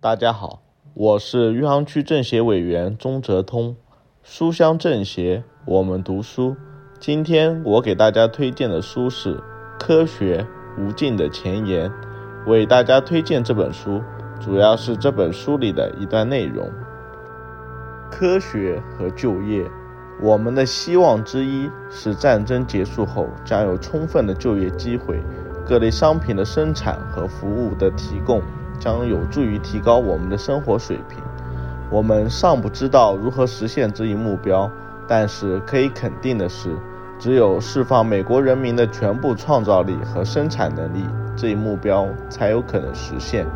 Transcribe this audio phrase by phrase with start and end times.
[0.00, 0.62] 大家好，
[0.94, 3.74] 我是余杭区政协委员钟泽通。
[4.22, 6.54] 书香政协，我们读书。
[7.00, 9.34] 今天我给大家推荐的书是
[9.76, 10.46] 《科学
[10.78, 11.90] 无尽的前沿》。
[12.46, 14.00] 为大家推荐这本书，
[14.38, 16.70] 主要是这本书里的一段内容：
[18.08, 19.68] 科学和就业。
[20.22, 25.20] 我们的希望之一是战争结束后将有充分的就业机会，
[25.66, 28.40] 各类商品的生产和服务的提供。
[28.78, 31.18] 将有助于提高我们的生活水平。
[31.90, 34.70] 我们尚不知道如何实现这一目标，
[35.06, 36.76] 但是可以肯定的是，
[37.18, 43.46] 只有释放美国人民的全部创造力和生产能力，这一目标才有可能实现。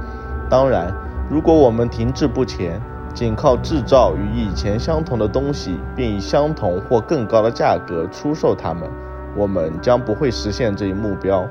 [0.48, 0.92] 当然，
[1.30, 2.80] 如果我们停滞不前，
[3.14, 8.88] 仅靠制造与以前相同的东西，并以相同或更高的价格出售它们，
[9.36, 11.46] 我们将不会实现这一目标。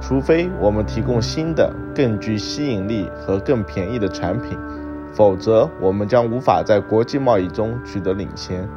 [0.00, 4.58] 除非我们提供新的、更具吸引力和更便宜的产品，
[5.12, 8.68] 否则我们将无法在国际贸易中取得领先。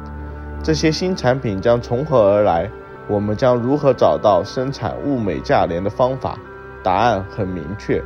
[0.62, 2.70] 这些新产品将从何而来？
[3.06, 6.38] 我们将如何找到生产物美价廉的方法？
[6.82, 8.02] 答案很明确：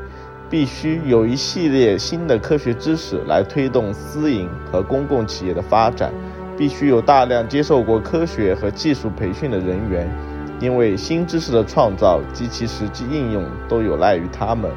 [0.49, 6.13] 必须有一系列新的科学知识来推动私营和公共企业的发展，
[6.57, 10.09] 必须有大量接受过科学和技术培训的人员。
[10.63, 14.71] 因为新知识的创造及其实际应用都有赖于他们。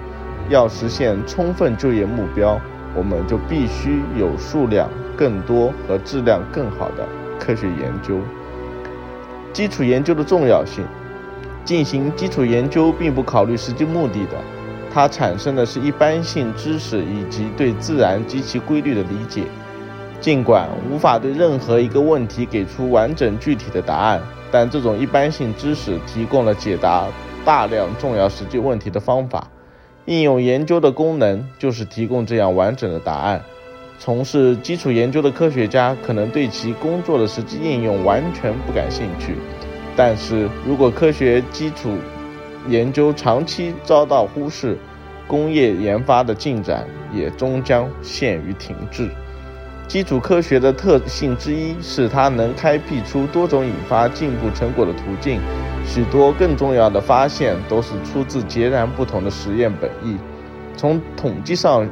[0.49, 2.59] 要实现充分就业目标，
[2.95, 7.07] 我们就必须有数量更多和质量更好的
[7.39, 8.19] 科学研究。
[9.53, 10.83] 基础研究的重要性。
[11.63, 14.37] 进行基础研究并不考虑实际目的的，
[14.93, 19.45] 它产生的是一般性知识以及对自然及其规律的理解。
[20.25, 24.19] 尽管无法对任何一个问题给出完整具体的答案。
[24.51, 27.05] 但这种一般性知识提供了解答
[27.45, 29.47] 大量重要实际问题的方法。
[30.05, 33.39] 应用研究的功能就是提供这样完整的答案。
[33.99, 39.35] 从事基础研究的科学家可能对其工作的实际应用完全不感兴趣，
[39.95, 41.95] 但是如果科学基础
[42.67, 44.75] 研究长期遭到忽视，
[45.27, 49.07] 工业研发的进展也终将陷于停滞。
[49.87, 55.39] 基础科学的特性之一是它能开辟出多种引发进步成果的途径，
[55.85, 60.17] 许多更重要的发现都是出自截然不同的实验本意。
[60.75, 61.87] 从统计上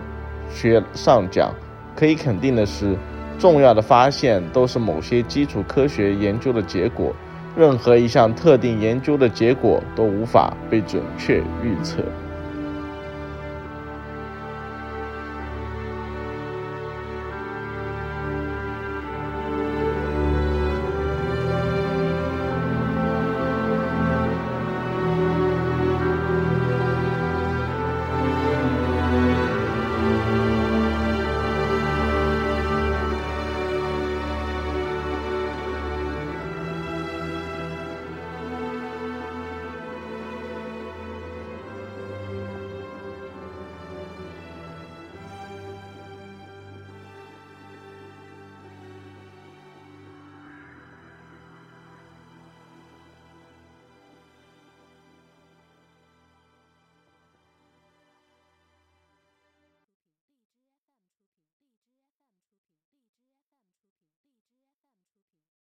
[0.49, 1.53] 学上讲，
[1.95, 2.97] 可以肯定的是，
[3.39, 7.13] 重要的发现都是某些基础科学研究的结果。
[7.55, 12.03] 任何一项特定研究的结果都无法被准确预测。